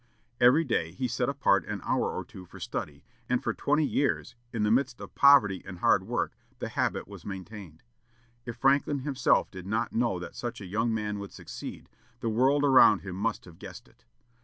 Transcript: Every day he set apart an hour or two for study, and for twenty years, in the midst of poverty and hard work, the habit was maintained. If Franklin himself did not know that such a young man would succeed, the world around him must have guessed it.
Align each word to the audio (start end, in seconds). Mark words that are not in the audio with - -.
Every 0.39 0.63
day 0.63 0.93
he 0.93 1.07
set 1.07 1.29
apart 1.29 1.63
an 1.65 1.79
hour 1.83 2.09
or 2.11 2.25
two 2.25 2.47
for 2.47 2.59
study, 2.59 3.03
and 3.29 3.43
for 3.43 3.53
twenty 3.53 3.85
years, 3.85 4.33
in 4.51 4.63
the 4.63 4.71
midst 4.71 4.99
of 4.99 5.13
poverty 5.13 5.61
and 5.63 5.77
hard 5.77 6.07
work, 6.07 6.35
the 6.57 6.69
habit 6.69 7.07
was 7.07 7.23
maintained. 7.23 7.83
If 8.43 8.55
Franklin 8.57 9.01
himself 9.01 9.51
did 9.51 9.67
not 9.67 9.93
know 9.93 10.17
that 10.17 10.35
such 10.35 10.59
a 10.59 10.65
young 10.65 10.91
man 10.91 11.19
would 11.19 11.31
succeed, 11.33 11.87
the 12.19 12.29
world 12.29 12.63
around 12.65 13.01
him 13.01 13.15
must 13.15 13.45
have 13.45 13.59
guessed 13.59 13.87
it. 13.87 14.03